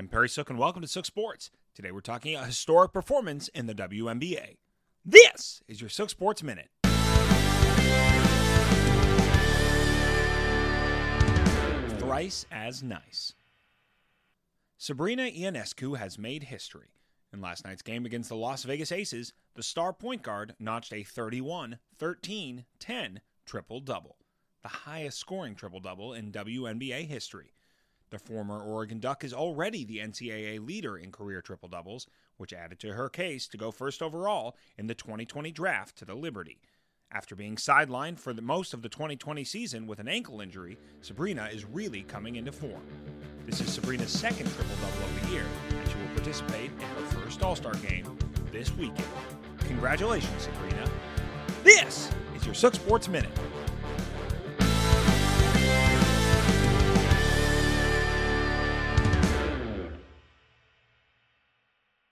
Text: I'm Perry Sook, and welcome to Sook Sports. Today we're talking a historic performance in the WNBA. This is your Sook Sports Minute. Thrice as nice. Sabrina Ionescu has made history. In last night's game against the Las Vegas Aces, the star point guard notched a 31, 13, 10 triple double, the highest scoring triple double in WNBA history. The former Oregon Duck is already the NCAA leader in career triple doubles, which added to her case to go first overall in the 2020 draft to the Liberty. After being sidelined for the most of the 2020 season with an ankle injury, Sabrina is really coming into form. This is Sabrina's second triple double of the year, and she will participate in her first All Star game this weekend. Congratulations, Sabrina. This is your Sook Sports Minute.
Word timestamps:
I'm 0.00 0.08
Perry 0.08 0.30
Sook, 0.30 0.48
and 0.48 0.58
welcome 0.58 0.80
to 0.80 0.88
Sook 0.88 1.04
Sports. 1.04 1.50
Today 1.74 1.90
we're 1.92 2.00
talking 2.00 2.34
a 2.34 2.46
historic 2.46 2.90
performance 2.90 3.48
in 3.48 3.66
the 3.66 3.74
WNBA. 3.74 4.56
This 5.04 5.60
is 5.68 5.82
your 5.82 5.90
Sook 5.90 6.08
Sports 6.08 6.42
Minute. 6.42 6.70
Thrice 11.98 12.46
as 12.50 12.82
nice. 12.82 13.34
Sabrina 14.78 15.24
Ionescu 15.24 15.98
has 15.98 16.18
made 16.18 16.44
history. 16.44 16.94
In 17.30 17.42
last 17.42 17.66
night's 17.66 17.82
game 17.82 18.06
against 18.06 18.30
the 18.30 18.36
Las 18.36 18.62
Vegas 18.62 18.92
Aces, 18.92 19.34
the 19.54 19.62
star 19.62 19.92
point 19.92 20.22
guard 20.22 20.54
notched 20.58 20.94
a 20.94 21.02
31, 21.02 21.78
13, 21.98 22.64
10 22.78 23.20
triple 23.44 23.80
double, 23.80 24.16
the 24.62 24.68
highest 24.68 25.18
scoring 25.18 25.54
triple 25.54 25.80
double 25.80 26.14
in 26.14 26.32
WNBA 26.32 27.06
history. 27.06 27.52
The 28.10 28.18
former 28.18 28.60
Oregon 28.60 28.98
Duck 28.98 29.22
is 29.22 29.32
already 29.32 29.84
the 29.84 29.98
NCAA 29.98 30.66
leader 30.66 30.98
in 30.98 31.12
career 31.12 31.40
triple 31.40 31.68
doubles, 31.68 32.08
which 32.38 32.52
added 32.52 32.80
to 32.80 32.94
her 32.94 33.08
case 33.08 33.46
to 33.48 33.56
go 33.56 33.70
first 33.70 34.02
overall 34.02 34.56
in 34.76 34.88
the 34.88 34.96
2020 34.96 35.52
draft 35.52 35.96
to 35.98 36.04
the 36.04 36.14
Liberty. 36.14 36.58
After 37.12 37.36
being 37.36 37.54
sidelined 37.54 38.18
for 38.18 38.32
the 38.32 38.42
most 38.42 38.74
of 38.74 38.82
the 38.82 38.88
2020 38.88 39.44
season 39.44 39.86
with 39.86 40.00
an 40.00 40.08
ankle 40.08 40.40
injury, 40.40 40.76
Sabrina 41.02 41.48
is 41.52 41.64
really 41.64 42.02
coming 42.02 42.34
into 42.34 42.50
form. 42.50 42.82
This 43.46 43.60
is 43.60 43.72
Sabrina's 43.72 44.10
second 44.10 44.46
triple 44.54 44.76
double 44.76 45.04
of 45.04 45.22
the 45.22 45.32
year, 45.32 45.44
and 45.70 45.88
she 45.88 45.96
will 45.96 46.14
participate 46.14 46.70
in 46.72 46.80
her 46.80 47.20
first 47.20 47.42
All 47.42 47.54
Star 47.54 47.74
game 47.74 48.18
this 48.50 48.74
weekend. 48.76 49.06
Congratulations, 49.60 50.42
Sabrina. 50.42 50.90
This 51.62 52.10
is 52.34 52.44
your 52.44 52.54
Sook 52.54 52.74
Sports 52.74 53.06
Minute. 53.08 53.30